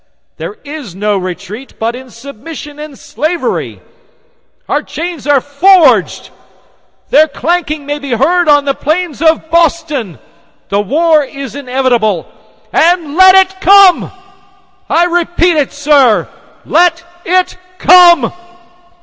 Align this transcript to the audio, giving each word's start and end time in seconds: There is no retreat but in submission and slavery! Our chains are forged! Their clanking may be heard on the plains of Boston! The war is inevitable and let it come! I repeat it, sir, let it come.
There 0.37 0.55
is 0.65 0.95
no 0.95 1.15
retreat 1.15 1.75
but 1.77 1.95
in 1.95 2.09
submission 2.09 2.79
and 2.79 2.97
slavery! 2.97 3.81
Our 4.67 4.81
chains 4.81 5.27
are 5.27 5.39
forged! 5.41 6.31
Their 7.11 7.27
clanking 7.27 7.85
may 7.85 7.99
be 7.99 8.13
heard 8.13 8.49
on 8.49 8.65
the 8.65 8.73
plains 8.73 9.21
of 9.21 9.51
Boston! 9.51 10.17
The 10.69 10.81
war 10.81 11.23
is 11.23 11.53
inevitable 11.53 12.27
and 12.73 13.15
let 13.15 13.35
it 13.35 13.61
come! 13.61 14.09
I 14.89 15.03
repeat 15.05 15.55
it, 15.57 15.71
sir, 15.71 16.27
let 16.65 17.03
it 17.23 17.55
come. 17.77 18.33